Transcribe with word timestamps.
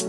Good 0.00 0.08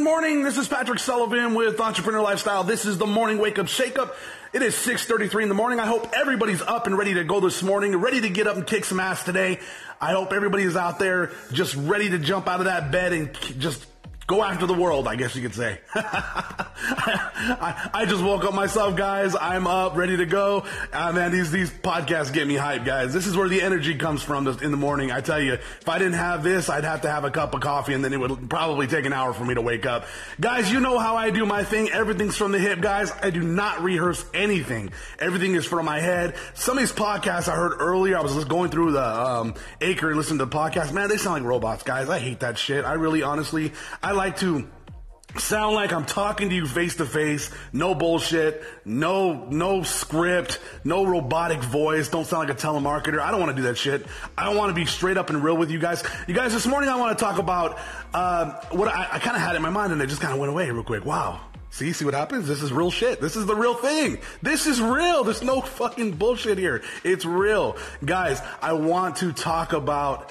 morning. 0.00 0.42
This 0.42 0.58
is 0.58 0.66
Patrick 0.66 0.98
Sullivan 0.98 1.54
with 1.54 1.80
Entrepreneur 1.80 2.20
Lifestyle. 2.20 2.64
This 2.64 2.84
is 2.84 2.98
the 2.98 3.06
morning 3.06 3.38
wake 3.38 3.60
up 3.60 3.68
shake 3.68 3.96
up. 3.96 4.16
It 4.52 4.62
is 4.62 4.74
6:33 4.74 5.44
in 5.44 5.48
the 5.48 5.54
morning. 5.54 5.78
I 5.78 5.86
hope 5.86 6.12
everybody's 6.16 6.62
up 6.62 6.88
and 6.88 6.98
ready 6.98 7.14
to 7.14 7.22
go 7.22 7.38
this 7.38 7.62
morning, 7.62 7.94
ready 7.94 8.20
to 8.20 8.28
get 8.28 8.48
up 8.48 8.56
and 8.56 8.66
kick 8.66 8.84
some 8.84 8.98
ass 8.98 9.22
today. 9.22 9.60
I 10.00 10.10
hope 10.10 10.32
everybody 10.32 10.64
is 10.64 10.74
out 10.74 10.98
there 10.98 11.30
just 11.52 11.76
ready 11.76 12.10
to 12.10 12.18
jump 12.18 12.48
out 12.48 12.58
of 12.58 12.66
that 12.66 12.90
bed 12.90 13.12
and 13.12 13.32
just 13.60 13.86
go 14.32 14.42
after 14.42 14.66
the 14.66 14.74
world, 14.74 15.06
I 15.06 15.16
guess 15.16 15.36
you 15.36 15.42
could 15.42 15.54
say. 15.54 15.78
I, 15.94 17.90
I, 17.92 18.06
just 18.06 18.22
woke 18.22 18.44
up 18.44 18.54
myself, 18.54 18.96
guys. 18.96 19.36
I'm 19.38 19.66
up, 19.66 19.94
ready 19.94 20.16
to 20.16 20.26
go. 20.26 20.64
Uh, 20.92 21.12
man, 21.12 21.32
these, 21.32 21.50
these 21.50 21.70
podcasts 21.70 22.32
get 22.32 22.46
me 22.46 22.54
hyped, 22.54 22.86
guys. 22.86 23.12
This 23.12 23.26
is 23.26 23.36
where 23.36 23.48
the 23.48 23.60
energy 23.60 23.94
comes 23.94 24.22
from 24.22 24.46
in 24.46 24.70
the 24.70 24.76
morning. 24.76 25.10
I 25.10 25.20
tell 25.20 25.40
you, 25.40 25.54
if 25.54 25.88
I 25.88 25.98
didn't 25.98 26.14
have 26.14 26.42
this, 26.42 26.70
I'd 26.70 26.84
have 26.84 27.02
to 27.02 27.10
have 27.10 27.24
a 27.24 27.30
cup 27.30 27.54
of 27.54 27.60
coffee 27.60 27.92
and 27.92 28.02
then 28.04 28.12
it 28.12 28.20
would 28.20 28.48
probably 28.48 28.86
take 28.86 29.04
an 29.04 29.12
hour 29.12 29.34
for 29.34 29.44
me 29.44 29.54
to 29.54 29.60
wake 29.60 29.84
up. 29.84 30.06
Guys, 30.40 30.72
you 30.72 30.80
know 30.80 30.98
how 30.98 31.16
I 31.16 31.30
do 31.30 31.44
my 31.44 31.62
thing. 31.62 31.90
Everything's 31.90 32.36
from 32.36 32.52
the 32.52 32.58
hip, 32.58 32.80
guys. 32.80 33.12
I 33.22 33.30
do 33.30 33.42
not 33.42 33.82
rehearse 33.82 34.24
anything. 34.32 34.92
Everything 35.18 35.54
is 35.54 35.66
from 35.66 35.84
my 35.84 36.00
head. 36.00 36.36
Some 36.54 36.78
of 36.78 36.82
these 36.82 36.92
podcasts 36.92 37.48
I 37.48 37.54
heard 37.54 37.74
earlier, 37.80 38.16
I 38.16 38.22
was 38.22 38.34
just 38.34 38.48
going 38.48 38.70
through 38.70 38.92
the 38.92 39.04
um, 39.04 39.54
Anchor 39.80 40.08
and 40.08 40.16
listening 40.16 40.38
to 40.38 40.46
the 40.46 40.56
podcast. 40.56 40.92
Man, 40.92 41.08
they 41.08 41.16
sound 41.16 41.42
like 41.42 41.48
robots, 41.48 41.82
guys. 41.82 42.08
I 42.08 42.18
hate 42.18 42.40
that 42.40 42.56
shit. 42.56 42.84
I 42.84 42.94
really, 42.94 43.22
honestly, 43.22 43.72
I 44.02 44.12
like 44.12 44.21
to 44.30 44.68
sound 45.38 45.74
like 45.74 45.92
I'm 45.92 46.04
talking 46.04 46.48
to 46.50 46.54
you 46.54 46.66
face 46.66 46.96
to 46.96 47.06
face. 47.06 47.50
No 47.72 47.94
bullshit. 47.94 48.62
No, 48.84 49.46
no 49.46 49.82
script. 49.82 50.60
No 50.84 51.06
robotic 51.06 51.60
voice. 51.60 52.08
Don't 52.08 52.26
sound 52.26 52.48
like 52.48 52.56
a 52.56 52.60
telemarketer. 52.60 53.20
I 53.20 53.30
don't 53.30 53.40
want 53.40 53.50
to 53.50 53.56
do 53.56 53.68
that 53.68 53.78
shit. 53.78 54.06
I 54.36 54.54
want 54.54 54.70
to 54.70 54.74
be 54.74 54.84
straight 54.84 55.16
up 55.16 55.30
and 55.30 55.42
real 55.42 55.56
with 55.56 55.70
you 55.70 55.78
guys. 55.78 56.04
You 56.26 56.34
guys, 56.34 56.52
this 56.52 56.66
morning 56.66 56.90
I 56.90 56.96
want 56.96 57.18
to 57.18 57.24
talk 57.24 57.38
about 57.38 57.78
uh, 58.12 58.60
what 58.70 58.88
I, 58.88 59.08
I 59.12 59.18
kind 59.18 59.36
of 59.36 59.42
had 59.42 59.56
in 59.56 59.62
my 59.62 59.70
mind 59.70 59.92
and 59.92 60.02
it 60.02 60.08
just 60.08 60.20
kind 60.20 60.32
of 60.34 60.38
went 60.38 60.50
away 60.50 60.70
real 60.70 60.84
quick. 60.84 61.04
Wow. 61.04 61.40
See, 61.70 61.94
see 61.94 62.04
what 62.04 62.12
happens? 62.12 62.46
This 62.46 62.62
is 62.62 62.70
real 62.70 62.90
shit. 62.90 63.18
This 63.18 63.34
is 63.34 63.46
the 63.46 63.54
real 63.54 63.74
thing. 63.74 64.18
This 64.42 64.66
is 64.66 64.78
real. 64.78 65.24
There's 65.24 65.42
no 65.42 65.62
fucking 65.62 66.12
bullshit 66.12 66.58
here. 66.58 66.82
It's 67.02 67.24
real. 67.24 67.78
Guys, 68.04 68.42
I 68.60 68.74
want 68.74 69.16
to 69.16 69.32
talk 69.32 69.72
about 69.72 70.30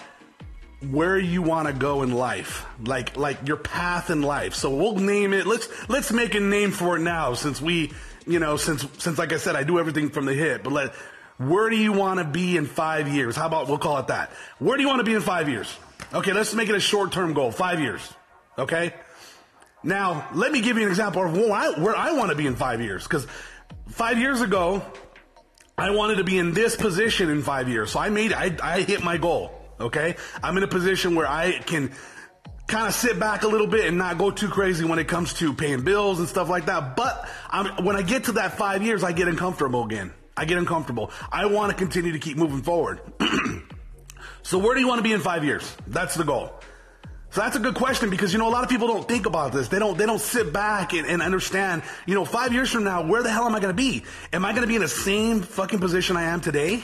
where 0.90 1.18
you 1.18 1.42
want 1.42 1.68
to 1.68 1.74
go 1.74 2.02
in 2.02 2.12
life, 2.12 2.66
like 2.84 3.16
like 3.16 3.48
your 3.48 3.58
path 3.58 4.10
in 4.10 4.22
life. 4.22 4.56
So 4.56 4.74
we'll 4.74 4.96
name 4.96 5.34
it. 5.34 5.46
Let's 5.46 5.68
let's 5.90 6.12
make 6.12 6.34
a 6.36 6.40
name 6.40 6.72
for 6.72 6.98
it 6.98 7.02
now, 7.02 7.34
since 7.34 7.62
we, 7.62 7.92
you 8.26 8.40
know, 8.40 8.58
since 8.58 8.86
since 8.98 9.18
like 9.18 9.32
I 9.32 9.38
said, 9.38 9.56
I 9.56 9.64
do 9.64 9.80
everything 9.80 10.10
from 10.10 10.26
the 10.26 10.34
hip. 10.34 10.64
But 10.64 10.74
let, 10.74 10.94
where 11.38 11.70
do 11.70 11.76
you 11.76 11.94
want 11.94 12.20
to 12.20 12.26
be 12.26 12.58
in 12.58 12.66
five 12.66 13.08
years? 13.08 13.36
How 13.36 13.46
about 13.46 13.68
we'll 13.68 13.78
call 13.78 14.00
it 14.00 14.08
that? 14.08 14.32
Where 14.60 14.76
do 14.76 14.82
you 14.82 14.90
want 14.90 15.00
to 15.00 15.06
be 15.06 15.14
in 15.14 15.22
five 15.22 15.50
years? 15.50 15.76
Okay, 16.14 16.34
let's 16.34 16.54
make 16.54 16.70
it 16.70 16.76
a 16.76 16.80
short 16.80 17.12
term 17.12 17.34
goal. 17.34 17.52
Five 17.52 17.80
years. 17.80 18.02
Okay. 18.58 18.94
Now 19.84 20.30
let 20.34 20.52
me 20.52 20.62
give 20.62 20.78
you 20.78 20.84
an 20.84 20.90
example 20.90 21.26
of 21.26 21.36
where 21.36 21.52
I, 21.52 21.80
where 21.80 21.96
I 21.96 22.14
want 22.14 22.32
to 22.32 22.36
be 22.36 22.48
in 22.48 22.56
five 22.56 22.82
years. 22.82 23.04
Because 23.04 23.28
five 23.88 24.18
years 24.18 24.42
ago, 24.42 24.84
I 25.78 25.92
wanted 25.92 26.16
to 26.16 26.24
be 26.24 26.38
in 26.38 26.54
this 26.54 26.76
position 26.76 27.30
in 27.30 27.44
five 27.44 27.70
years. 27.70 27.92
So 27.92 28.00
I 28.00 28.10
made 28.10 28.34
I 28.34 28.56
I 28.64 28.82
hit 28.82 29.04
my 29.04 29.18
goal. 29.18 29.61
Okay. 29.82 30.16
I'm 30.44 30.58
in 30.58 30.64
a 30.64 30.68
position 30.68 31.16
where 31.16 31.28
I 31.28 31.60
can 31.60 31.92
kind 32.68 32.88
of 32.88 32.94
sit 32.94 33.20
back 33.20 33.44
a 33.44 33.48
little 33.48 33.68
bit 33.68 33.86
and 33.86 33.98
not 33.98 34.18
go 34.18 34.32
too 34.32 34.48
crazy 34.48 34.86
when 34.86 35.00
it 35.00 35.08
comes 35.08 35.34
to 35.36 35.54
paying 35.54 35.84
bills 35.84 36.20
and 36.20 36.28
stuff 36.28 36.48
like 36.48 36.68
that. 36.68 36.96
But 36.96 37.30
I'm, 37.50 37.84
when 37.84 37.96
I 37.96 38.02
get 38.02 38.26
to 38.26 38.34
that 38.34 38.58
five 38.58 38.82
years, 38.84 39.04
I 39.04 39.12
get 39.12 39.28
uncomfortable 39.28 39.84
again. 39.84 40.14
I 40.38 40.46
get 40.46 40.58
uncomfortable. 40.58 41.12
I 41.32 41.48
want 41.48 41.72
to 41.72 41.78
continue 41.78 42.14
to 42.14 42.20
keep 42.20 42.38
moving 42.38 42.62
forward. 42.62 43.02
so 44.44 44.58
where 44.58 44.74
do 44.74 44.80
you 44.80 44.88
want 44.88 45.00
to 45.00 45.04
be 45.04 45.12
in 45.12 45.20
five 45.20 45.44
years? 45.44 45.76
That's 45.88 46.16
the 46.16 46.24
goal. 46.24 46.54
So 47.32 47.40
that's 47.42 47.56
a 47.56 47.60
good 47.60 47.76
question 47.76 48.10
because 48.10 48.34
you 48.34 48.40
know 48.40 48.48
a 48.48 48.52
lot 48.52 48.64
of 48.64 48.70
people 48.70 48.88
don't 48.88 49.08
think 49.08 49.26
about 49.26 49.54
this. 49.54 49.70
They 49.70 49.80
don't 49.80 49.98
they 49.98 50.06
don't 50.06 50.20
sit 50.20 50.52
back 50.52 50.94
and, 50.94 51.08
and 51.08 51.22
understand. 51.22 51.82
You 52.06 52.14
know, 52.14 52.26
five 52.26 52.54
years 52.54 52.70
from 52.70 52.84
now, 52.84 53.06
where 53.06 53.24
the 53.24 53.30
hell 53.30 53.46
am 53.46 53.56
I 53.56 53.62
going 53.62 53.74
to 53.76 53.82
be? 53.82 54.04
Am 54.34 54.44
I 54.44 54.52
going 54.52 54.64
to 54.64 54.68
be 54.68 54.76
in 54.76 54.82
the 54.82 54.90
same 54.90 55.42
fucking 55.42 55.80
position 55.80 56.18
I 56.18 56.24
am 56.24 56.42
today? 56.42 56.84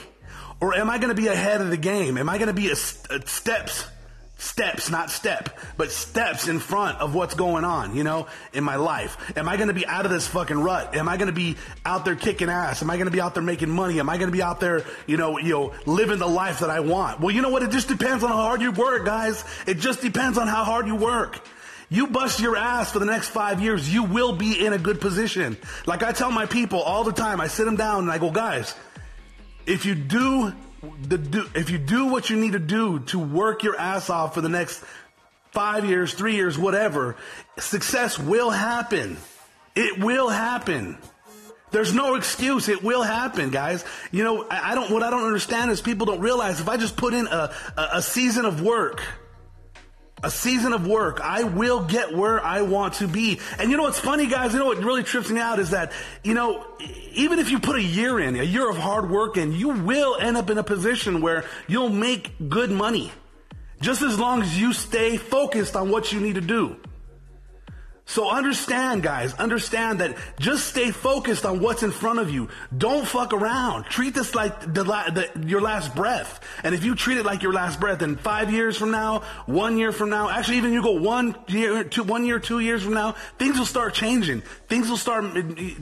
Or 0.60 0.74
am 0.74 0.90
I 0.90 0.98
going 0.98 1.14
to 1.14 1.20
be 1.20 1.28
ahead 1.28 1.60
of 1.60 1.70
the 1.70 1.76
game? 1.76 2.18
Am 2.18 2.28
I 2.28 2.38
going 2.38 2.48
to 2.48 2.54
be 2.54 2.68
a, 2.68 2.72
a 2.72 3.26
steps, 3.26 3.86
steps, 4.38 4.90
not 4.90 5.08
step, 5.08 5.56
but 5.76 5.92
steps 5.92 6.48
in 6.48 6.58
front 6.58 6.98
of 6.98 7.14
what's 7.14 7.34
going 7.34 7.64
on, 7.64 7.94
you 7.94 8.02
know, 8.02 8.26
in 8.52 8.64
my 8.64 8.74
life? 8.74 9.32
Am 9.36 9.48
I 9.48 9.56
going 9.56 9.68
to 9.68 9.74
be 9.74 9.86
out 9.86 10.04
of 10.04 10.10
this 10.10 10.26
fucking 10.26 10.58
rut? 10.58 10.96
Am 10.96 11.08
I 11.08 11.16
going 11.16 11.28
to 11.28 11.32
be 11.32 11.56
out 11.86 12.04
there 12.04 12.16
kicking 12.16 12.48
ass? 12.48 12.82
Am 12.82 12.90
I 12.90 12.96
going 12.96 13.06
to 13.06 13.12
be 13.12 13.20
out 13.20 13.34
there 13.34 13.42
making 13.42 13.70
money? 13.70 14.00
Am 14.00 14.08
I 14.08 14.16
going 14.16 14.30
to 14.30 14.36
be 14.36 14.42
out 14.42 14.58
there, 14.58 14.84
you 15.06 15.16
know, 15.16 15.38
you 15.38 15.52
know, 15.52 15.74
living 15.86 16.18
the 16.18 16.26
life 16.26 16.58
that 16.60 16.70
I 16.70 16.80
want? 16.80 17.20
Well, 17.20 17.30
you 17.30 17.40
know 17.40 17.50
what? 17.50 17.62
It 17.62 17.70
just 17.70 17.86
depends 17.86 18.24
on 18.24 18.30
how 18.30 18.42
hard 18.42 18.60
you 18.60 18.72
work, 18.72 19.04
guys. 19.04 19.44
It 19.66 19.78
just 19.78 20.00
depends 20.00 20.38
on 20.38 20.48
how 20.48 20.64
hard 20.64 20.88
you 20.88 20.96
work. 20.96 21.40
You 21.90 22.08
bust 22.08 22.40
your 22.40 22.56
ass 22.56 22.92
for 22.92 22.98
the 22.98 23.06
next 23.06 23.28
five 23.28 23.62
years, 23.62 23.92
you 23.92 24.04
will 24.04 24.34
be 24.34 24.64
in 24.64 24.74
a 24.74 24.78
good 24.78 25.00
position. 25.00 25.56
Like 25.86 26.02
I 26.02 26.12
tell 26.12 26.30
my 26.30 26.44
people 26.44 26.80
all 26.82 27.02
the 27.02 27.12
time, 27.12 27.40
I 27.40 27.46
sit 27.46 27.64
them 27.64 27.76
down 27.76 28.00
and 28.00 28.10
I 28.10 28.18
go, 28.18 28.30
guys, 28.30 28.74
if 29.68 29.84
you 29.84 29.94
do 29.94 30.52
the 31.02 31.18
do, 31.18 31.46
if 31.54 31.70
you 31.70 31.78
do 31.78 32.06
what 32.06 32.30
you 32.30 32.36
need 32.36 32.52
to 32.52 32.58
do 32.58 33.00
to 33.00 33.18
work 33.18 33.62
your 33.62 33.78
ass 33.78 34.10
off 34.10 34.34
for 34.34 34.40
the 34.40 34.48
next 34.48 34.82
five 35.52 35.84
years, 35.84 36.14
three 36.14 36.34
years, 36.34 36.58
whatever, 36.58 37.16
success 37.58 38.18
will 38.18 38.50
happen. 38.50 39.16
It 39.76 39.98
will 40.02 40.28
happen. 40.28 40.98
There's 41.70 41.92
no 41.92 42.14
excuse. 42.14 42.68
It 42.68 42.82
will 42.82 43.02
happen, 43.02 43.50
guys. 43.50 43.84
You 44.10 44.24
know, 44.24 44.46
I, 44.50 44.72
I 44.72 44.74
don't, 44.74 44.90
what 44.90 45.02
I 45.02 45.10
don't 45.10 45.24
understand 45.24 45.70
is 45.70 45.82
people 45.82 46.06
don't 46.06 46.20
realize 46.20 46.60
if 46.60 46.68
I 46.68 46.78
just 46.78 46.96
put 46.96 47.12
in 47.12 47.26
a, 47.26 47.52
a, 47.76 47.88
a 47.94 48.02
season 48.02 48.46
of 48.46 48.62
work, 48.62 49.02
a 50.22 50.30
season 50.30 50.72
of 50.72 50.86
work, 50.86 51.20
I 51.22 51.44
will 51.44 51.84
get 51.84 52.16
where 52.16 52.42
I 52.44 52.62
want 52.62 52.94
to 52.94 53.08
be. 53.08 53.40
And 53.58 53.70
you 53.70 53.76
know 53.76 53.84
what's 53.84 53.98
funny, 53.98 54.26
guys? 54.26 54.52
You 54.52 54.58
know 54.58 54.66
what 54.66 54.78
really 54.78 55.02
trips 55.02 55.30
me 55.30 55.40
out 55.40 55.58
is 55.58 55.70
that, 55.70 55.92
you 56.22 56.34
know, 56.34 56.64
even 57.12 57.38
if 57.38 57.50
you 57.50 57.58
put 57.58 57.76
a 57.76 57.82
year 57.82 58.18
in, 58.20 58.38
a 58.38 58.44
year 58.44 58.68
of 58.68 58.76
hard 58.76 59.10
work 59.10 59.36
in, 59.36 59.52
you 59.52 59.68
will 59.68 60.16
end 60.16 60.36
up 60.36 60.50
in 60.50 60.58
a 60.58 60.64
position 60.64 61.20
where 61.20 61.44
you'll 61.66 61.88
make 61.88 62.48
good 62.48 62.70
money. 62.70 63.12
Just 63.80 64.02
as 64.02 64.18
long 64.18 64.42
as 64.42 64.58
you 64.58 64.72
stay 64.72 65.16
focused 65.16 65.76
on 65.76 65.90
what 65.90 66.12
you 66.12 66.20
need 66.20 66.34
to 66.34 66.40
do. 66.40 66.76
So 68.08 68.30
understand, 68.30 69.02
guys, 69.02 69.34
understand 69.34 70.00
that 70.00 70.16
just 70.40 70.66
stay 70.66 70.90
focused 70.90 71.44
on 71.44 71.60
what's 71.60 71.82
in 71.82 71.90
front 71.90 72.18
of 72.18 72.30
you. 72.30 72.48
Don't 72.76 73.06
fuck 73.06 73.34
around. 73.34 73.84
Treat 73.84 74.14
this 74.14 74.34
like 74.34 74.60
the, 74.60 74.82
the, 74.82 75.46
your 75.46 75.60
last 75.60 75.94
breath. 75.94 76.40
And 76.64 76.74
if 76.74 76.84
you 76.84 76.94
treat 76.94 77.18
it 77.18 77.26
like 77.26 77.42
your 77.42 77.52
last 77.52 77.78
breath, 77.78 77.98
then 77.98 78.16
five 78.16 78.50
years 78.50 78.78
from 78.78 78.92
now, 78.92 79.20
one 79.44 79.76
year 79.76 79.92
from 79.92 80.08
now, 80.08 80.30
actually 80.30 80.56
even 80.56 80.72
you 80.72 80.82
go 80.82 80.92
one 80.92 81.36
year, 81.48 81.84
two, 81.84 82.02
one 82.02 82.24
year, 82.24 82.38
two 82.38 82.60
years 82.60 82.82
from 82.82 82.94
now, 82.94 83.12
things 83.38 83.58
will 83.58 83.66
start 83.66 83.92
changing. 83.92 84.40
Things 84.68 84.88
will 84.88 84.96
start, 84.96 85.30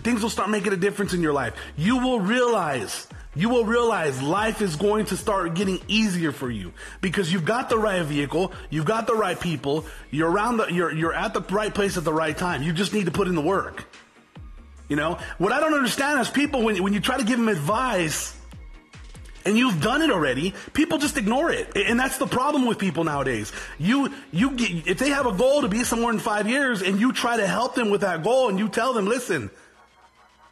things 0.03 0.20
will 0.20 0.28
start 0.28 0.50
making 0.50 0.72
a 0.72 0.76
difference 0.76 1.14
in 1.14 1.22
your 1.22 1.32
life. 1.32 1.54
You 1.76 1.98
will 1.98 2.19
realize 2.19 3.06
you 3.37 3.51
will 3.51 3.65
realize 3.65 4.21
life 4.23 4.63
is 4.63 4.77
going 4.77 5.05
to 5.07 5.17
start 5.17 5.55
getting 5.55 5.81
easier 5.87 6.33
for 6.33 6.51
you 6.51 6.73
because 7.03 7.31
you've 7.31 7.45
got 7.45 7.69
the 7.69 7.79
right 7.79 8.03
vehicle, 8.03 8.53
you've 8.71 8.87
got 8.87 9.07
the 9.07 9.15
right 9.15 9.39
people, 9.39 9.85
you're 10.11 10.31
around 10.31 10.57
the, 10.57 10.67
you're, 10.69 10.93
you're 10.93 11.13
at 11.13 11.35
the 11.35 11.43
right 11.55 11.73
place 11.73 11.99
at 11.99 12.05
the 12.05 12.13
right 12.13 12.37
time. 12.37 12.63
You 12.63 12.73
just 12.73 12.95
need 12.95 13.05
to 13.05 13.13
put 13.13 13.29
in 13.29 13.35
the 13.35 13.43
work. 13.43 13.85
You 14.89 14.97
know, 14.97 15.19
what 15.39 15.53
I 15.53 15.61
don't 15.61 15.75
understand 15.75 16.21
is 16.21 16.31
people, 16.31 16.63
when, 16.63 16.83
when 16.83 16.95
you 16.95 17.01
try 17.01 17.19
to 17.19 17.25
give 17.25 17.39
them 17.39 17.49
advice 17.49 18.35
and 19.45 19.59
you've 19.59 19.83
done 19.83 20.01
it 20.01 20.11
already, 20.11 20.55
people 20.73 20.97
just 20.97 21.19
ignore 21.19 21.51
it. 21.53 21.77
And 21.77 22.01
that's 22.01 22.19
the 22.19 22.27
problem 22.27 22.67
with 22.67 22.79
people 22.79 23.05
nowadays. 23.05 23.53
You, 23.79 24.13
you 24.33 24.53
get, 24.53 24.87
if 24.87 24.99
they 24.99 25.11
have 25.11 25.27
a 25.27 25.33
goal 25.33 25.61
to 25.61 25.69
be 25.69 25.85
somewhere 25.85 26.13
in 26.13 26.21
five 26.21 26.49
years 26.49 26.83
and 26.83 26.99
you 26.99 27.13
try 27.13 27.37
to 27.37 27.47
help 27.47 27.75
them 27.75 27.91
with 27.91 28.01
that 28.01 28.23
goal 28.23 28.49
and 28.49 28.59
you 28.59 28.69
tell 28.69 28.93
them, 28.93 29.07
listen, 29.07 29.51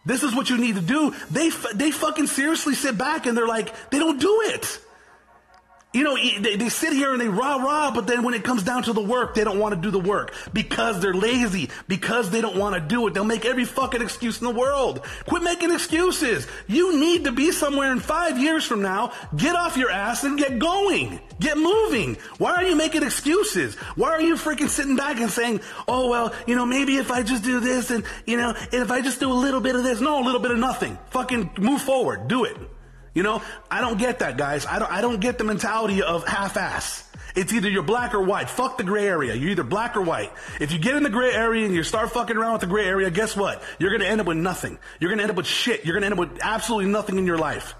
this 0.07 0.23
is 0.23 0.35
what 0.35 0.51
you 0.51 0.59
need 0.59 0.75
to 0.77 0.83
do. 0.83 1.15
They, 1.31 1.51
they 1.75 1.91
fucking 1.91 2.27
seriously 2.27 2.75
sit 2.75 2.99
back 2.99 3.27
and 3.27 3.37
they're 3.37 3.49
like, 3.49 3.91
they 3.91 3.99
don't 3.99 4.21
do 4.21 4.43
it. 4.47 4.81
You 5.95 6.03
know, 6.03 6.17
they, 6.17 6.57
they 6.57 6.69
sit 6.69 6.93
here 6.93 7.13
and 7.13 7.21
they 7.21 7.29
rah 7.29 7.55
rah, 7.55 7.93
but 7.95 8.09
then 8.09 8.25
when 8.25 8.35
it 8.35 8.43
comes 8.43 8.65
down 8.65 8.83
to 8.83 8.93
the 8.93 9.01
work, 9.01 9.35
they 9.35 9.45
don't 9.45 9.61
want 9.61 9.77
to 9.77 9.81
do 9.81 9.93
the 9.93 10.01
work 10.01 10.35
because 10.53 11.01
they're 11.01 11.15
lazy, 11.15 11.71
because 11.87 12.31
they 12.31 12.41
don't 12.41 12.57
want 12.57 12.75
to 12.75 12.81
do 12.81 13.07
it. 13.07 13.15
They'll 13.15 13.23
make 13.23 13.45
every 13.45 13.65
fucking 13.65 14.03
excuse 14.03 14.41
in 14.41 14.45
the 14.45 14.59
world. 14.59 15.05
Quit 15.27 15.45
making 15.45 15.71
excuses. 15.71 16.49
You 16.67 16.99
need 16.99 17.25
to 17.25 17.33
be 17.33 17.53
somewhere 17.53 17.93
in 17.93 18.01
five 18.01 18.41
years 18.41 18.65
from 18.65 18.83
now. 18.83 19.13
Get 19.37 19.55
off 19.55 19.77
your 19.77 19.93
ass 19.93 20.25
and 20.25 20.37
get 20.37 20.59
going. 20.59 21.21
Get 21.39 21.57
moving. 21.59 22.17
Why 22.39 22.55
are 22.55 22.65
you 22.65 22.75
making 22.75 23.05
excuses? 23.05 23.77
Why 23.95 24.11
are 24.11 24.21
you 24.21 24.35
freaking 24.35 24.69
sitting 24.69 24.97
back 24.97 25.21
and 25.21 25.31
saying, 25.31 25.61
oh, 25.87 26.11
well, 26.11 26.35
you 26.49 26.57
know, 26.57 26.67
maybe 26.67 26.97
if 26.97 27.13
I 27.13 27.23
just 27.23 27.45
do 27.45 27.61
this 27.61 27.93
and, 27.93 28.03
you 28.27 28.37
know, 28.37 28.53
if 28.73 28.91
I 28.91 29.01
just 29.01 29.21
do 29.21 29.31
a 29.31 29.33
little 29.33 29.61
bit 29.61 29.77
of 29.77 29.85
this, 29.85 30.01
no, 30.01 30.21
a 30.21 30.25
little 30.25 30.41
bit 30.41 30.51
of 30.51 30.59
nothing. 30.59 30.99
Fucking 31.11 31.51
move 31.59 31.83
forward. 31.83 32.27
Do 32.27 32.43
it. 32.43 32.57
You 33.15 33.23
know, 33.23 33.43
I 33.71 33.81
don't 33.81 33.99
get 33.99 34.19
that, 34.19 34.37
guys. 34.37 34.67
I 34.67 34.79
don't, 34.79 34.91
I 34.91 35.01
don't 35.01 35.21
get 35.21 35.39
the 35.39 35.45
mentality 35.45 36.03
of 36.03 36.27
half-ass. 36.27 37.09
It's 37.37 37.53
either 37.53 37.69
you're 37.69 37.83
black 37.83 38.15
or 38.15 38.23
white. 38.23 38.49
Fuck 38.49 38.79
the 38.79 38.85
gray 38.85 39.07
area. 39.07 39.35
You're 39.35 39.51
either 39.51 39.65
black 39.65 39.97
or 39.97 40.03
white. 40.03 40.33
If 40.61 40.73
you 40.73 40.79
get 40.79 40.95
in 40.95 41.03
the 41.03 41.11
gray 41.11 41.33
area 41.33 41.67
and 41.67 41.75
you 41.75 41.83
start 41.83 42.13
fucking 42.13 42.37
around 42.37 42.53
with 42.53 42.61
the 42.63 42.67
gray 42.69 42.87
area, 42.87 43.11
guess 43.11 43.37
what? 43.37 43.63
You're 43.79 43.91
gonna 43.91 44.09
end 44.09 44.21
up 44.21 44.27
with 44.27 44.37
nothing. 44.37 44.79
You're 45.01 45.11
gonna 45.11 45.23
end 45.23 45.31
up 45.31 45.37
with 45.37 45.47
shit. 45.47 45.85
You're 45.85 45.95
gonna 45.95 46.07
end 46.07 46.13
up 46.13 46.19
with 46.19 46.39
absolutely 46.41 46.91
nothing 46.93 47.19
in 47.19 47.27
your 47.27 47.39
life. 47.39 47.75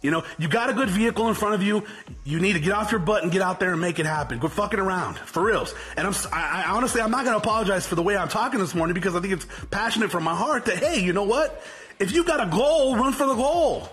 You 0.00 0.10
know, 0.10 0.22
you 0.38 0.48
got 0.48 0.68
a 0.68 0.74
good 0.74 0.90
vehicle 0.90 1.28
in 1.28 1.34
front 1.34 1.54
of 1.54 1.62
you. 1.62 1.82
You 2.24 2.38
need 2.38 2.52
to 2.52 2.60
get 2.60 2.72
off 2.72 2.92
your 2.92 3.00
butt 3.00 3.22
and 3.22 3.32
get 3.32 3.40
out 3.40 3.58
there 3.58 3.72
and 3.72 3.80
make 3.80 3.98
it 3.98 4.06
happen. 4.06 4.38
Quit 4.38 4.52
fucking 4.52 4.78
around, 4.78 5.18
for 5.18 5.42
reals. 5.42 5.74
And 5.96 6.06
I'm, 6.06 6.14
I, 6.30 6.64
I 6.66 6.70
honestly, 6.72 7.00
I'm 7.00 7.10
not 7.10 7.24
to 7.24 7.34
apologize 7.34 7.86
for 7.86 7.94
the 7.94 8.02
way 8.02 8.16
I'm 8.16 8.28
talking 8.28 8.60
this 8.60 8.74
morning 8.74 8.92
because 8.92 9.16
I 9.16 9.20
think 9.20 9.32
it's 9.32 9.46
passionate 9.70 10.10
from 10.10 10.22
my 10.22 10.34
heart 10.34 10.66
that, 10.66 10.76
hey, 10.76 11.02
you 11.02 11.14
know 11.14 11.24
what? 11.24 11.64
If 11.98 12.12
you 12.12 12.22
got 12.22 12.46
a 12.46 12.50
goal, 12.50 12.96
run 12.96 13.14
for 13.14 13.26
the 13.26 13.34
goal. 13.34 13.88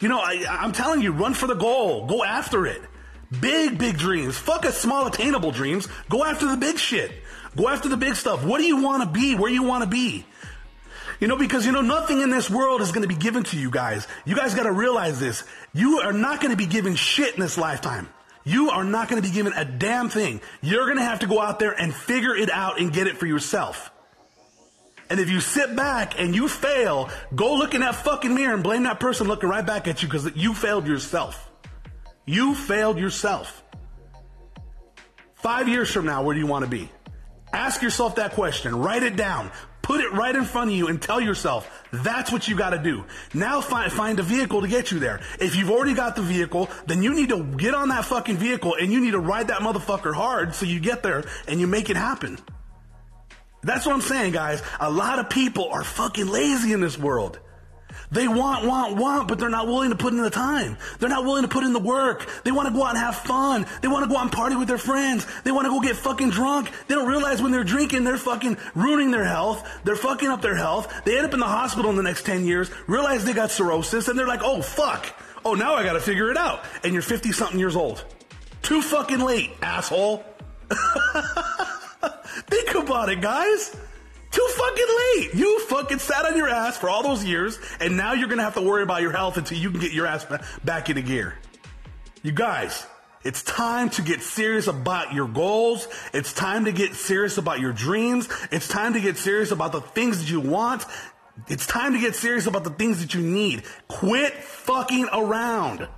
You 0.00 0.08
know, 0.08 0.18
I, 0.18 0.44
I'm 0.48 0.72
telling 0.72 1.00
you, 1.00 1.12
run 1.12 1.34
for 1.34 1.46
the 1.46 1.54
goal. 1.54 2.06
Go 2.06 2.22
after 2.22 2.66
it. 2.66 2.82
Big, 3.40 3.78
big 3.78 3.98
dreams. 3.98 4.36
Fuck 4.36 4.64
a 4.64 4.72
small 4.72 5.06
attainable 5.06 5.50
dreams. 5.50 5.88
Go 6.08 6.24
after 6.24 6.46
the 6.48 6.56
big 6.56 6.78
shit. 6.78 7.10
Go 7.56 7.68
after 7.68 7.88
the 7.88 7.96
big 7.96 8.14
stuff. 8.14 8.44
What 8.44 8.58
do 8.58 8.64
you 8.64 8.82
want 8.82 9.02
to 9.02 9.08
be? 9.08 9.34
Where 9.34 9.50
you 9.50 9.62
want 9.62 9.84
to 9.84 9.90
be? 9.90 10.26
You 11.18 11.28
know, 11.28 11.36
because 11.36 11.64
you 11.64 11.72
know, 11.72 11.80
nothing 11.80 12.20
in 12.20 12.30
this 12.30 12.50
world 12.50 12.82
is 12.82 12.92
going 12.92 13.02
to 13.02 13.08
be 13.08 13.16
given 13.16 13.42
to 13.44 13.58
you 13.58 13.70
guys. 13.70 14.06
You 14.26 14.36
guys 14.36 14.54
got 14.54 14.64
to 14.64 14.72
realize 14.72 15.18
this. 15.18 15.44
You 15.72 16.00
are 16.00 16.12
not 16.12 16.40
going 16.40 16.50
to 16.50 16.56
be 16.56 16.66
given 16.66 16.94
shit 16.94 17.34
in 17.34 17.40
this 17.40 17.56
lifetime. 17.56 18.08
You 18.44 18.70
are 18.70 18.84
not 18.84 19.08
going 19.08 19.20
to 19.20 19.26
be 19.26 19.34
given 19.34 19.54
a 19.54 19.64
damn 19.64 20.08
thing. 20.08 20.40
You're 20.60 20.84
going 20.84 20.98
to 20.98 21.04
have 21.04 21.20
to 21.20 21.26
go 21.26 21.40
out 21.40 21.58
there 21.58 21.72
and 21.72 21.92
figure 21.92 22.36
it 22.36 22.50
out 22.50 22.78
and 22.78 22.92
get 22.92 23.06
it 23.06 23.16
for 23.16 23.26
yourself. 23.26 23.90
And 25.08 25.20
if 25.20 25.30
you 25.30 25.40
sit 25.40 25.76
back 25.76 26.20
and 26.20 26.34
you 26.34 26.48
fail, 26.48 27.08
go 27.34 27.54
look 27.54 27.74
in 27.74 27.80
that 27.80 27.94
fucking 27.94 28.34
mirror 28.34 28.54
and 28.54 28.62
blame 28.62 28.82
that 28.84 28.98
person 28.98 29.28
looking 29.28 29.48
right 29.48 29.64
back 29.64 29.86
at 29.86 30.02
you 30.02 30.08
because 30.08 30.34
you 30.34 30.52
failed 30.52 30.86
yourself. 30.86 31.48
You 32.24 32.54
failed 32.54 32.98
yourself. 32.98 33.62
Five 35.36 35.68
years 35.68 35.90
from 35.90 36.06
now, 36.06 36.24
where 36.24 36.34
do 36.34 36.40
you 36.40 36.46
want 36.46 36.64
to 36.64 36.70
be? 36.70 36.90
Ask 37.52 37.82
yourself 37.82 38.16
that 38.16 38.32
question. 38.32 38.74
Write 38.74 39.04
it 39.04 39.14
down. 39.16 39.52
Put 39.86 40.00
it 40.00 40.12
right 40.12 40.34
in 40.34 40.44
front 40.44 40.70
of 40.70 40.76
you 40.76 40.88
and 40.88 41.00
tell 41.00 41.20
yourself 41.20 41.70
that's 41.92 42.32
what 42.32 42.48
you 42.48 42.56
got 42.56 42.70
to 42.70 42.78
do. 42.78 43.04
Now 43.32 43.60
find, 43.60 43.92
find 43.92 44.18
a 44.18 44.24
vehicle 44.24 44.62
to 44.62 44.66
get 44.66 44.90
you 44.90 44.98
there. 44.98 45.20
If 45.38 45.54
you've 45.54 45.70
already 45.70 45.94
got 45.94 46.16
the 46.16 46.22
vehicle, 46.22 46.68
then 46.86 47.04
you 47.04 47.14
need 47.14 47.28
to 47.28 47.44
get 47.44 47.72
on 47.72 47.90
that 47.90 48.04
fucking 48.04 48.36
vehicle 48.36 48.74
and 48.74 48.92
you 48.92 49.00
need 49.00 49.12
to 49.12 49.20
ride 49.20 49.46
that 49.46 49.60
motherfucker 49.60 50.12
hard 50.12 50.56
so 50.56 50.66
you 50.66 50.80
get 50.80 51.04
there 51.04 51.22
and 51.46 51.60
you 51.60 51.68
make 51.68 51.88
it 51.88 51.96
happen. 51.96 52.36
That's 53.66 53.84
what 53.84 53.96
I'm 53.96 54.00
saying, 54.00 54.32
guys. 54.32 54.62
A 54.78 54.88
lot 54.88 55.18
of 55.18 55.28
people 55.28 55.68
are 55.70 55.82
fucking 55.82 56.28
lazy 56.28 56.72
in 56.72 56.80
this 56.80 56.96
world. 56.96 57.40
They 58.12 58.28
want, 58.28 58.64
want, 58.64 58.96
want, 58.96 59.26
but 59.26 59.40
they're 59.40 59.48
not 59.48 59.66
willing 59.66 59.90
to 59.90 59.96
put 59.96 60.12
in 60.12 60.22
the 60.22 60.30
time. 60.30 60.78
They're 61.00 61.08
not 61.08 61.24
willing 61.24 61.42
to 61.42 61.48
put 61.48 61.64
in 61.64 61.72
the 61.72 61.80
work. 61.80 62.28
They 62.44 62.52
want 62.52 62.68
to 62.68 62.74
go 62.74 62.84
out 62.84 62.90
and 62.90 62.98
have 62.98 63.16
fun. 63.16 63.66
They 63.82 63.88
want 63.88 64.04
to 64.04 64.08
go 64.08 64.16
out 64.16 64.22
and 64.22 64.32
party 64.32 64.54
with 64.54 64.68
their 64.68 64.78
friends. 64.78 65.26
They 65.42 65.50
want 65.50 65.64
to 65.64 65.70
go 65.70 65.80
get 65.80 65.96
fucking 65.96 66.30
drunk. 66.30 66.70
They 66.86 66.94
don't 66.94 67.08
realize 67.08 67.42
when 67.42 67.50
they're 67.50 67.64
drinking, 67.64 68.04
they're 68.04 68.16
fucking 68.16 68.56
ruining 68.76 69.10
their 69.10 69.24
health. 69.24 69.68
They're 69.82 69.96
fucking 69.96 70.28
up 70.28 70.42
their 70.42 70.54
health. 70.54 71.02
They 71.04 71.16
end 71.16 71.26
up 71.26 71.34
in 71.34 71.40
the 71.40 71.46
hospital 71.46 71.90
in 71.90 71.96
the 71.96 72.04
next 72.04 72.24
10 72.24 72.44
years, 72.44 72.70
realize 72.86 73.24
they 73.24 73.32
got 73.32 73.50
cirrhosis, 73.50 74.06
and 74.06 74.16
they're 74.16 74.28
like, 74.28 74.42
oh 74.44 74.62
fuck. 74.62 75.06
Oh, 75.44 75.54
now 75.54 75.74
I 75.74 75.82
gotta 75.82 76.00
figure 76.00 76.30
it 76.30 76.36
out. 76.36 76.64
And 76.84 76.92
you're 76.92 77.02
50 77.02 77.32
something 77.32 77.58
years 77.58 77.74
old. 77.74 78.04
Too 78.62 78.80
fucking 78.82 79.20
late, 79.20 79.50
asshole. 79.60 80.24
Think 82.48 82.74
about 82.74 83.08
it, 83.08 83.20
guys. 83.20 83.74
Too 84.30 84.48
fucking 84.50 84.86
late. 85.14 85.34
You 85.34 85.60
fucking 85.60 85.98
sat 85.98 86.26
on 86.26 86.36
your 86.36 86.48
ass 86.48 86.76
for 86.76 86.90
all 86.90 87.02
those 87.02 87.24
years, 87.24 87.58
and 87.80 87.96
now 87.96 88.12
you're 88.12 88.28
gonna 88.28 88.42
have 88.42 88.54
to 88.54 88.62
worry 88.62 88.82
about 88.82 89.02
your 89.02 89.12
health 89.12 89.36
until 89.36 89.58
you 89.58 89.70
can 89.70 89.80
get 89.80 89.92
your 89.92 90.06
ass 90.06 90.26
back 90.64 90.90
into 90.90 91.02
gear. 91.02 91.38
You 92.22 92.32
guys, 92.32 92.86
it's 93.24 93.42
time 93.42 93.90
to 93.90 94.02
get 94.02 94.22
serious 94.22 94.66
about 94.66 95.12
your 95.12 95.26
goals. 95.26 95.88
It's 96.12 96.32
time 96.32 96.66
to 96.66 96.72
get 96.72 96.94
serious 96.94 97.38
about 97.38 97.60
your 97.60 97.72
dreams. 97.72 98.28
It's 98.52 98.68
time 98.68 98.92
to 98.92 99.00
get 99.00 99.16
serious 99.16 99.50
about 99.50 99.72
the 99.72 99.80
things 99.80 100.20
that 100.20 100.30
you 100.30 100.40
want. 100.40 100.84
It's 101.48 101.66
time 101.66 101.92
to 101.92 101.98
get 101.98 102.14
serious 102.14 102.46
about 102.46 102.64
the 102.64 102.70
things 102.70 103.00
that 103.00 103.14
you 103.14 103.20
need. 103.20 103.64
Quit 103.88 104.32
fucking 104.32 105.08
around. 105.12 105.88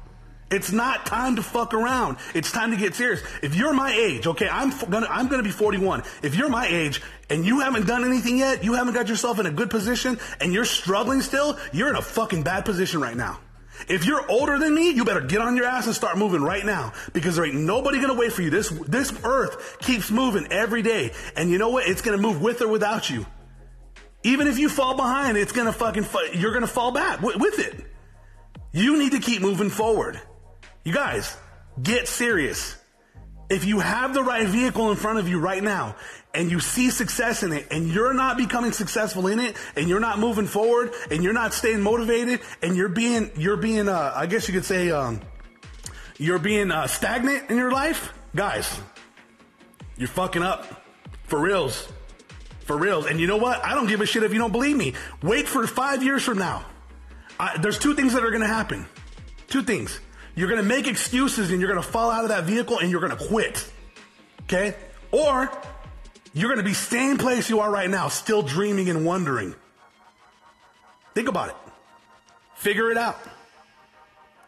It's 0.51 0.73
not 0.73 1.05
time 1.05 1.37
to 1.37 1.43
fuck 1.43 1.75
around. 1.75 2.17
It's 2.35 2.51
time 2.51 2.71
to 2.71 2.77
get 2.77 2.95
serious. 2.95 3.23
If 3.43 3.55
you're 3.55 3.75
my 3.75 3.93
age, 3.93 4.27
okay, 4.27 4.49
I'm 4.49 4.71
gonna, 4.89 5.07
I'm 5.11 5.29
gonna 5.29 5.43
be 5.43 5.51
41. 5.51 6.03
If 6.23 6.37
you're 6.37 6.49
my 6.49 6.67
age 6.67 7.03
and 7.29 7.45
you 7.45 7.61
haven't 7.61 7.87
done 7.87 8.05
anything 8.05 8.39
yet, 8.39 8.65
you 8.65 8.75
haven't 8.75 8.95
got 8.95 9.09
yourself 9.09 9.39
in 9.39 9.47
a 9.47 9.51
good 9.51 9.69
position 9.69 10.19
and 10.41 10.55
you're 10.55 10.65
struggling 10.65 11.21
still, 11.21 11.59
you're 11.73 11.91
in 11.91 11.97
a 11.97 12.03
fucking 12.03 12.43
bad 12.45 12.65
position 12.65 13.01
right 13.01 13.17
now. 13.17 13.41
If 13.89 14.07
you're 14.07 14.29
older 14.29 14.59
than 14.59 14.75
me, 14.75 14.91
you 14.91 15.05
better 15.05 15.21
get 15.21 15.41
on 15.41 15.55
your 15.55 15.67
ass 15.67 15.87
and 15.87 15.95
start 15.95 16.19
moving 16.19 16.43
right 16.43 16.65
now 16.65 16.93
because 17.13 17.37
there 17.37 17.45
ain't 17.45 17.55
nobody 17.55 18.01
gonna 18.01 18.15
wait 18.15 18.33
for 18.33 18.43
you. 18.43 18.51
This, 18.51 18.71
this 18.71 19.13
earth 19.25 19.79
keeps 19.81 20.11
moving 20.11 20.51
every 20.51 20.83
day. 20.83 21.13
And 21.37 21.51
you 21.51 21.59
know 21.59 21.69
what? 21.69 21.87
It's 21.87 22.01
gonna 22.01 22.19
move 22.19 22.41
with 22.41 22.63
or 22.63 22.69
without 22.69 23.11
you. 23.11 23.27
Even 24.25 24.49
if 24.49 24.59
you 24.59 24.69
fall 24.69 24.97
behind, 24.97 25.37
it's 25.37 25.53
gonna 25.53 25.73
fucking, 25.73 26.07
you're 26.35 26.55
gonna 26.55 26.67
fall 26.67 26.91
back 26.91 27.21
with 27.21 27.59
it. 27.59 27.85
You 28.73 28.99
need 28.99 29.13
to 29.13 29.21
keep 29.21 29.43
moving 29.43 29.71
forward. 29.71 30.21
You 30.89 30.95
guys, 30.95 31.37
get 31.83 32.09
serious. 32.09 32.75
If 33.51 33.67
you 33.67 33.79
have 33.79 34.15
the 34.15 34.23
right 34.23 34.49
vehicle 34.49 34.91
in 34.91 34.97
front 34.97 35.19
of 35.19 35.29
you 35.29 35.39
right 35.39 35.63
now 35.63 35.97
and 36.33 36.51
you 36.51 36.61
see 36.61 36.89
success 36.89 37.43
in 37.43 37.53
it 37.53 37.67
and 37.71 37.89
you're 37.89 38.15
not 38.15 38.39
becoming 38.39 38.73
successful 38.73 39.27
in 39.27 39.39
it 39.39 39.55
and 39.77 39.87
you're 39.87 40.01
not 40.01 40.19
moving 40.19 40.47
forward 40.47 40.95
and 41.11 41.23
you're 41.23 41.35
not 41.35 41.53
staying 41.53 41.83
motivated 41.83 42.41
and 42.63 42.75
you're 42.75 42.89
being, 42.89 43.31
you're 43.37 43.59
being, 43.59 43.87
uh, 43.87 44.15
I 44.17 44.25
guess 44.25 44.49
you 44.49 44.55
could 44.55 44.65
say, 44.65 44.91
um, 44.91 45.21
you're 46.17 46.39
being 46.39 46.71
uh, 46.71 46.87
stagnant 46.87 47.51
in 47.51 47.59
your 47.59 47.71
life, 47.71 48.15
guys, 48.35 48.81
you're 49.99 50.09
fucking 50.09 50.43
up. 50.43 50.87
For 51.25 51.39
reals. 51.39 51.87
For 52.61 52.79
reals. 52.79 53.05
And 53.05 53.21
you 53.21 53.27
know 53.27 53.37
what? 53.37 53.63
I 53.63 53.75
don't 53.75 53.89
give 53.89 54.01
a 54.01 54.07
shit 54.07 54.23
if 54.23 54.33
you 54.33 54.39
don't 54.39 54.53
believe 54.53 54.79
me. 54.79 54.95
Wait 55.23 55.49
for 55.49 55.67
five 55.67 56.03
years 56.03 56.23
from 56.23 56.39
now. 56.39 56.65
I, 57.39 57.59
there's 57.59 57.79
two 57.79 57.95
things 57.95 58.15
that 58.15 58.25
are 58.25 58.31
going 58.31 58.41
to 58.41 58.47
happen. 58.47 58.87
Two 59.49 59.63
things. 59.63 60.01
You're 60.39 60.47
going 60.47 60.63
to 60.63 60.69
make 60.69 60.87
excuses 60.87 61.51
and 61.51 61.61
you're 61.61 61.69
going 61.69 61.83
to 61.83 61.89
fall 61.89 62.13
out 62.13 62.23
of 62.23 62.29
that 62.29 62.45
vehicle 62.45 62.79
and 62.79 62.93
you're 62.93 63.01
going 63.01 63.11
to 63.11 63.27
quit. 63.27 63.69
Okay? 64.43 64.77
Or 65.11 65.51
you're 66.33 66.49
going 66.49 66.65
to 66.65 66.65
be 66.65 66.75
same 66.75 67.19
place 67.19 67.51
you 67.51 67.59
are 67.59 67.69
right 67.69 67.91
now, 67.91 68.07
still 68.07 68.43
dreaming 68.43 68.89
and 68.89 69.05
wondering. 69.05 69.57
Think 71.13 71.29
about 71.29 71.49
it. 71.49 71.57
Figure 72.55 72.93
it 72.93 72.97
out. 72.97 73.19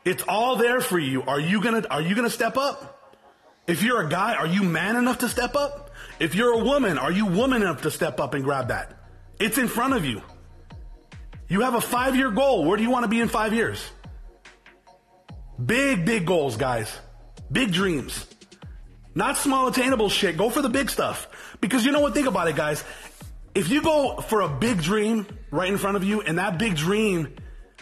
It's 0.05 0.23
all 0.29 0.55
there 0.55 0.81
for 0.81 0.97
you. 0.97 1.23
Are 1.23 1.41
you 1.41 1.61
going 1.61 1.83
to 1.83 1.93
are 1.93 2.01
you 2.01 2.15
going 2.15 2.29
to 2.29 2.33
step 2.33 2.57
up? 2.57 3.19
If 3.67 3.83
you're 3.83 4.01
a 4.01 4.09
guy, 4.09 4.35
are 4.35 4.47
you 4.47 4.63
man 4.63 4.95
enough 4.95 5.19
to 5.19 5.29
step 5.29 5.57
up? 5.57 5.91
If 6.21 6.37
you're 6.37 6.53
a 6.53 6.65
woman, 6.65 6.99
are 6.99 7.11
you 7.11 7.27
woman 7.27 7.63
enough 7.63 7.83
to 7.83 7.91
step 7.91 8.21
up 8.21 8.35
and 8.35 8.45
grab 8.45 8.69
that? 8.69 8.97
It's 9.41 9.59
in 9.59 9.67
front 9.67 9.95
of 9.95 10.05
you. 10.05 10.23
You 11.49 11.63
have 11.63 11.75
a 11.75 11.79
5-year 11.79 12.31
goal. 12.31 12.65
Where 12.65 12.77
do 12.77 12.85
you 12.85 12.91
want 12.91 13.03
to 13.03 13.09
be 13.09 13.21
in 13.21 13.27
5 13.27 13.53
years? 13.53 13.91
Big, 15.65 16.05
big 16.05 16.27
goals, 16.27 16.57
guys. 16.57 16.95
Big 17.51 17.73
dreams. 17.73 18.27
Not 19.15 19.37
small 19.37 19.69
attainable 19.69 20.09
shit. 20.09 20.37
Go 20.37 20.51
for 20.51 20.63
the 20.63 20.69
big 20.69 20.91
stuff. 20.91 21.57
Because 21.61 21.85
you 21.85 21.93
know 21.93 22.01
what? 22.01 22.15
Think 22.15 22.27
about 22.27 22.49
it, 22.49 22.57
guys. 22.57 22.85
If 23.55 23.69
you 23.69 23.83
go 23.83 24.19
for 24.21 24.43
a 24.43 24.49
big 24.49 24.81
dream 24.81 25.27
right 25.51 25.69
in 25.69 25.79
front 25.79 25.97
of 25.97 26.05
you 26.05 26.21
and 26.23 26.39
that 26.39 26.59
big 26.59 26.77
dream, 26.77 27.35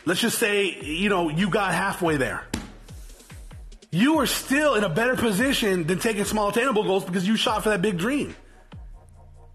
let's 0.07 0.21
just 0.21 0.39
say, 0.39 0.83
you 0.83 1.11
know, 1.11 1.29
you 1.29 1.51
got 1.51 1.75
halfway 1.75 2.17
there. 2.17 2.47
You 3.91 4.19
are 4.19 4.27
still 4.27 4.75
in 4.75 4.85
a 4.85 4.89
better 4.89 5.17
position 5.17 5.87
than 5.87 5.99
taking 5.99 6.25
small 6.25 6.49
attainable 6.49 6.85
goals 6.85 7.05
because 7.05 7.27
you 7.27 7.37
shot 7.37 7.63
for 7.63 7.71
that 7.71 7.83
big 7.83 7.99
dream. 7.99 8.35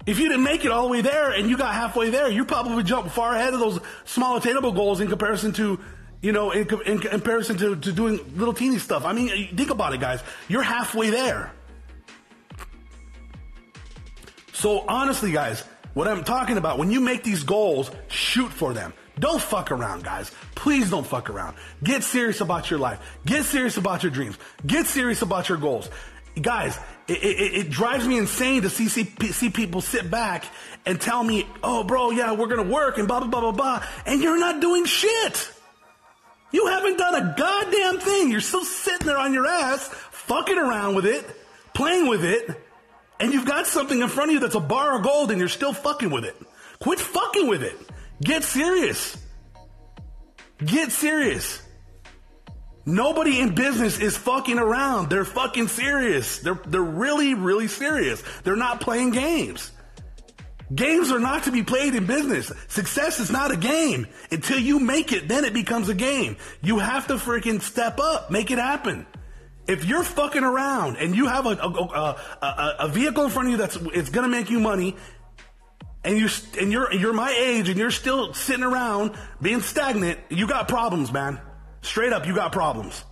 If 0.06 0.20
you 0.20 0.28
didn't 0.28 0.44
make 0.44 0.66
it 0.66 0.72
all 0.72 0.84
the 0.84 0.92
way 0.92 1.02
there 1.02 1.32
and 1.32 1.50
you 1.50 1.58
got 1.58 1.74
halfway 1.74 2.10
there, 2.10 2.30
you 2.30 2.46
probably 2.46 2.84
jumped 2.84 3.12
far 3.12 3.36
ahead 3.36 3.54
of 3.54 3.60
those 3.60 3.80
small 4.06 4.38
attainable 4.38 4.72
goals 4.72 5.00
in 5.00 5.08
comparison 5.08 5.54
to 5.54 5.80
you 6.24 6.32
know, 6.32 6.52
in, 6.52 6.68
in 6.86 7.00
comparison 7.00 7.58
to, 7.58 7.76
to 7.76 7.92
doing 7.92 8.18
little 8.36 8.54
teeny 8.54 8.80
stuff. 8.80 9.04
I 9.04 9.12
mean, 9.12 9.56
think 9.56 9.70
about 9.70 9.94
it, 9.94 10.00
guys. 10.00 10.24
You're 10.48 10.64
halfway 10.64 11.10
there. 11.10 11.52
So 14.54 14.86
honestly, 14.88 15.34
guys, 15.34 15.62
what 15.94 16.08
I'm 16.08 16.24
talking 16.24 16.58
about, 16.58 16.80
when 16.80 16.90
you 16.90 17.02
make 17.02 17.24
these 17.24 17.44
goals, 17.44 17.92
shoot 18.08 18.50
for 18.52 18.74
them. 18.74 18.94
Don't 19.20 19.42
fuck 19.42 19.72
around, 19.72 20.06
guys. 20.06 20.32
Please 20.56 20.90
don't 20.90 21.06
fuck 21.06 21.30
around. 21.30 21.58
Get 21.84 22.04
serious 22.04 22.40
about 22.40 22.72
your 22.72 22.80
life. 22.80 23.00
Get 23.26 23.44
serious 23.44 23.76
about 23.76 24.02
your 24.02 24.12
dreams. 24.12 24.38
Get 24.66 24.88
serious 24.88 25.22
about 25.22 25.50
your 25.50 25.58
goals. 25.58 25.90
Guys, 26.42 26.80
it, 27.08 27.22
it, 27.22 27.54
it 27.54 27.70
drives 27.70 28.08
me 28.08 28.18
insane 28.18 28.62
to 28.62 28.70
see, 28.70 28.88
see, 28.88 29.04
see 29.04 29.50
people 29.50 29.82
sit 29.82 30.10
back 30.10 30.46
and 30.86 31.00
tell 31.00 31.22
me, 31.22 31.46
oh, 31.62 31.84
bro, 31.84 32.12
yeah, 32.12 32.32
we're 32.32 32.48
going 32.48 32.66
to 32.66 32.74
work 32.74 32.98
and 32.98 33.10
blah, 33.10 33.20
blah, 33.20 33.28
blah, 33.28 33.42
blah, 33.42 33.52
blah. 33.52 33.84
And 34.06 34.24
you're 34.24 34.40
not 34.40 34.62
doing 34.62 34.86
shit. 34.86 35.53
You 36.54 36.68
haven't 36.68 36.98
done 36.98 37.16
a 37.16 37.36
goddamn 37.36 38.00
thing. 38.00 38.32
You're 38.32 38.40
still 38.40 38.64
sitting 38.64 39.08
there 39.08 39.18
on 39.18 39.34
your 39.34 39.48
ass, 39.48 39.88
fucking 39.88 40.58
around 40.58 40.96
with 40.96 41.06
it, 41.06 41.26
playing 41.74 42.08
with 42.08 42.24
it, 42.24 42.48
and 43.20 43.34
you've 43.34 43.46
got 43.46 43.68
something 43.68 44.00
in 44.00 44.08
front 44.08 44.30
of 44.30 44.36
you 44.36 44.40
that's 44.40 44.56
a 44.56 44.60
bar 44.60 44.96
of 44.96 45.04
gold 45.04 45.32
and 45.32 45.40
you're 45.40 45.50
still 45.50 45.74
fucking 45.74 46.12
with 46.12 46.26
it. 46.26 46.36
Quit 46.80 47.00
fucking 47.00 47.48
with 47.48 47.64
it. 47.64 47.76
Get 48.22 48.44
serious. 48.44 49.18
Get 50.64 50.92
serious. 50.92 51.62
Nobody 52.86 53.40
in 53.40 53.56
business 53.56 54.00
is 54.00 54.18
fucking 54.18 54.60
around. 54.60 55.10
They're 55.10 55.26
fucking 55.26 55.70
serious. 55.70 56.40
They're, 56.40 56.60
they're 56.68 56.82
really, 56.82 57.34
really 57.34 57.68
serious. 57.68 58.22
They're 58.44 58.58
not 58.58 58.82
playing 58.82 59.12
games. 59.12 59.72
Games 60.74 61.12
are 61.12 61.20
not 61.20 61.44
to 61.44 61.52
be 61.52 61.62
played 61.64 61.94
in 61.94 62.06
business. 62.06 62.52
Success 62.68 63.20
is 63.20 63.30
not 63.30 63.52
a 63.52 63.58
game. 63.58 64.08
Until 64.32 64.60
you 64.60 64.80
make 64.80 65.12
it, 65.12 65.28
then 65.28 65.46
it 65.46 65.54
becomes 65.54 65.90
a 65.90 65.94
game. 65.94 66.38
You 66.62 66.80
have 66.80 67.08
to 67.08 67.16
freaking 67.16 67.62
step 67.62 68.00
up, 68.00 68.32
make 68.32 68.50
it 68.50 68.58
happen. 68.58 69.06
If 69.68 69.86
you're 69.86 70.04
fucking 70.04 70.44
around 70.44 70.98
and 70.98 71.16
you 71.16 71.28
have 71.28 71.46
a, 71.46 71.52
a, 71.52 72.18
a, 72.42 72.76
a 72.80 72.88
vehicle 72.88 73.26
in 73.26 73.30
front 73.30 73.48
of 73.48 73.52
you 73.52 73.58
that's 73.58 73.78
it's 73.94 74.10
gonna 74.10 74.28
make 74.28 74.50
you 74.50 74.60
money, 74.60 74.96
and 76.04 76.18
you 76.18 76.28
and 76.60 76.72
you're 76.72 76.94
you're 76.94 77.14
my 77.14 77.32
age 77.32 77.70
and 77.70 77.78
you're 77.78 77.92
still 77.92 78.34
sitting 78.34 78.64
around 78.64 79.12
being 79.42 79.62
stagnant, 79.62 80.20
you 80.30 80.48
got 80.48 80.68
problems, 80.68 81.12
man. 81.14 81.40
Straight 81.82 82.14
up, 82.14 82.26
you 82.28 82.36
got 82.36 82.52
problems. 82.52 83.04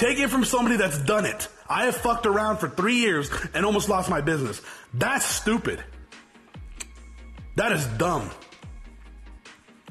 Take 0.00 0.18
it 0.18 0.30
from 0.30 0.46
somebody 0.46 0.76
that's 0.76 0.96
done 0.96 1.26
it. 1.26 1.46
I 1.68 1.84
have 1.84 1.94
fucked 1.94 2.24
around 2.24 2.56
for 2.56 2.70
three 2.70 2.94
years 2.94 3.30
and 3.52 3.66
almost 3.66 3.90
lost 3.90 4.08
my 4.08 4.22
business. 4.22 4.62
That's 4.94 5.26
stupid. 5.26 5.84
That 7.56 7.72
is 7.72 7.84
dumb. 7.98 8.30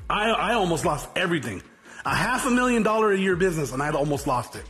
I, 0.10 0.32
I 0.32 0.54
almost 0.56 0.84
lost 0.84 1.08
everything. 1.16 1.62
A 2.06 2.16
half 2.16 2.48
a 2.48 2.50
million 2.50 2.82
dollar 2.82 3.12
a 3.12 3.20
year 3.20 3.36
business 3.36 3.72
and 3.72 3.84
I'd 3.84 3.94
almost 3.94 4.25
lost 4.25 4.56
it. 4.56 4.66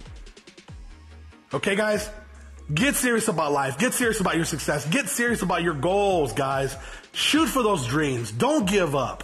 Okay, 1.54 1.78
guys? 1.78 2.10
Get 2.74 2.96
serious 2.96 3.30
about 3.30 3.54
life. 3.54 3.78
Get 3.78 3.94
serious 3.94 4.20
about 4.20 4.36
your 4.36 4.44
success. 4.44 4.86
Get 4.90 5.08
serious 5.08 5.42
about 5.42 5.64
your 5.64 5.74
goals, 5.74 6.34
guys. 6.34 6.76
Shoot 7.14 7.48
for 7.48 7.64
those 7.64 7.88
dreams. 7.88 8.30
Don't 8.30 8.68
give 8.70 8.94
up. 8.94 9.24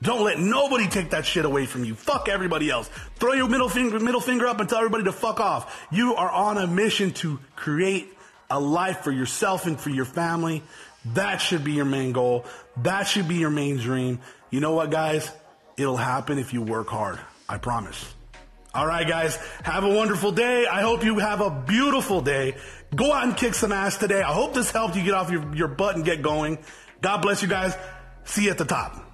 Don't 0.00 0.22
let 0.22 0.38
nobody 0.38 0.86
take 0.86 1.10
that 1.10 1.26
shit 1.26 1.44
away 1.44 1.66
from 1.66 1.84
you. 1.84 1.94
Fuck 1.94 2.28
everybody 2.28 2.70
else. 2.70 2.88
Throw 3.16 3.32
your 3.32 3.48
middle 3.48 3.68
finger, 3.68 3.98
middle 3.98 4.20
finger 4.20 4.46
up 4.46 4.60
and 4.60 4.68
tell 4.68 4.78
everybody 4.78 5.04
to 5.04 5.12
fuck 5.12 5.40
off. 5.40 5.86
You 5.90 6.14
are 6.14 6.30
on 6.30 6.56
a 6.56 6.66
mission 6.66 7.12
to 7.14 7.40
create 7.56 8.12
a 8.50 8.60
life 8.60 9.00
for 9.00 9.10
yourself 9.10 9.66
and 9.66 9.78
for 9.78 9.90
your 9.90 10.04
family. 10.04 10.62
That 11.14 11.38
should 11.38 11.64
be 11.64 11.72
your 11.72 11.84
main 11.84 12.12
goal. 12.12 12.44
That 12.78 13.08
should 13.08 13.28
be 13.28 13.36
your 13.36 13.50
main 13.50 13.78
dream. 13.78 14.20
You 14.50 14.60
know 14.60 14.72
what, 14.72 14.90
guys? 14.90 15.30
It'll 15.76 15.96
happen 15.96 16.38
if 16.38 16.52
you 16.52 16.62
work 16.62 16.88
hard. 16.88 17.18
I 17.48 17.58
promise. 17.58 18.14
All 18.74 18.86
right, 18.86 19.06
guys. 19.08 19.36
Have 19.64 19.84
a 19.84 19.88
wonderful 19.88 20.30
day. 20.30 20.66
I 20.66 20.82
hope 20.82 21.04
you 21.04 21.18
have 21.18 21.40
a 21.40 21.50
beautiful 21.50 22.20
day. 22.20 22.56
Go 22.94 23.12
out 23.12 23.24
and 23.24 23.36
kick 23.36 23.54
some 23.54 23.72
ass 23.72 23.96
today. 23.96 24.22
I 24.22 24.32
hope 24.32 24.54
this 24.54 24.70
helped 24.70 24.96
you 24.96 25.02
get 25.02 25.14
off 25.14 25.30
your, 25.30 25.54
your 25.56 25.68
butt 25.68 25.96
and 25.96 26.04
get 26.04 26.22
going. 26.22 26.58
God 27.00 27.22
bless 27.22 27.42
you 27.42 27.48
guys. 27.48 27.76
See 28.24 28.44
you 28.44 28.50
at 28.50 28.58
the 28.58 28.64
top. 28.64 29.07